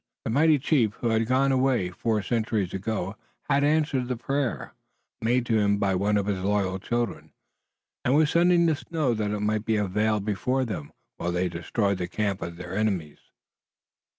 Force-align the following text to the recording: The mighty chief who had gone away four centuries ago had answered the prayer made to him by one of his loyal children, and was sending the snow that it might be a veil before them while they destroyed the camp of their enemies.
The 0.25 0.31
mighty 0.31 0.57
chief 0.57 0.93
who 0.93 1.09
had 1.09 1.27
gone 1.27 1.51
away 1.51 1.91
four 1.91 2.23
centuries 2.23 2.73
ago 2.73 3.17
had 3.47 3.63
answered 3.63 4.07
the 4.07 4.17
prayer 4.17 4.73
made 5.21 5.45
to 5.45 5.59
him 5.59 5.77
by 5.77 5.93
one 5.93 6.17
of 6.17 6.25
his 6.25 6.41
loyal 6.43 6.79
children, 6.79 7.33
and 8.03 8.15
was 8.15 8.31
sending 8.31 8.65
the 8.65 8.75
snow 8.75 9.13
that 9.13 9.29
it 9.29 9.41
might 9.41 9.63
be 9.63 9.75
a 9.75 9.85
veil 9.87 10.19
before 10.19 10.65
them 10.65 10.91
while 11.17 11.31
they 11.31 11.49
destroyed 11.49 11.99
the 11.99 12.07
camp 12.07 12.41
of 12.41 12.55
their 12.57 12.75
enemies. 12.75 13.19